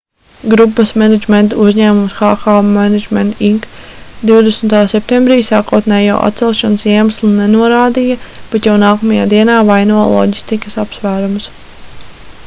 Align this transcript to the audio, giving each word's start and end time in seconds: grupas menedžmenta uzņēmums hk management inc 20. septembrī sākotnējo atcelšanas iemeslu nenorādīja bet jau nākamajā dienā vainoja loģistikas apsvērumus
grupas 0.51 0.91
menedžmenta 0.99 1.57
uzņēmums 1.65 2.13
hk 2.21 2.55
management 2.77 3.43
inc 3.49 3.67
20. 4.29 4.73
septembrī 4.95 5.37
sākotnējo 5.51 6.15
atcelšanas 6.29 6.87
iemeslu 6.95 7.31
nenorādīja 7.35 8.19
bet 8.55 8.71
jau 8.73 8.79
nākamajā 8.87 9.29
dienā 9.37 9.59
vainoja 9.71 10.09
loģistikas 10.17 10.83
apsvērumus 10.89 11.49